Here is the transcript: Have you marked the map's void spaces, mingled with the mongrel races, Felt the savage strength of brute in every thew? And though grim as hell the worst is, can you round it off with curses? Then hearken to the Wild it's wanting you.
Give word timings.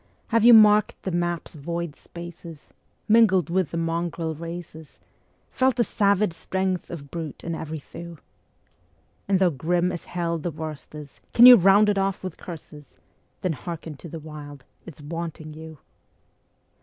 Have 0.29 0.43
you 0.43 0.55
marked 0.55 0.99
the 1.03 1.11
map's 1.11 1.53
void 1.53 1.95
spaces, 1.95 2.61
mingled 3.07 3.51
with 3.51 3.69
the 3.69 3.77
mongrel 3.77 4.33
races, 4.33 4.97
Felt 5.51 5.75
the 5.75 5.83
savage 5.83 6.33
strength 6.33 6.89
of 6.89 7.11
brute 7.11 7.43
in 7.43 7.53
every 7.53 7.77
thew? 7.77 8.17
And 9.27 9.37
though 9.37 9.51
grim 9.51 9.91
as 9.91 10.05
hell 10.05 10.39
the 10.39 10.49
worst 10.49 10.95
is, 10.95 11.19
can 11.35 11.45
you 11.45 11.55
round 11.55 11.87
it 11.87 11.99
off 11.99 12.23
with 12.23 12.37
curses? 12.37 12.99
Then 13.41 13.53
hearken 13.53 13.95
to 13.97 14.09
the 14.09 14.17
Wild 14.17 14.63
it's 14.87 15.01
wanting 15.01 15.53
you. 15.53 15.77